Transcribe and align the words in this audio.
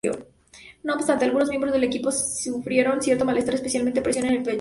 No 0.81 0.95
obstante, 0.95 1.25
algunos 1.25 1.49
miembros 1.49 1.71
del 1.73 1.83
equipo 1.83 2.11
sufrieron 2.11 3.03
cierto 3.03 3.23
malestar, 3.23 3.53
especialmente 3.53 4.01
presión 4.01 4.25
en 4.25 4.31
el 4.31 4.37
pecho. 4.39 4.49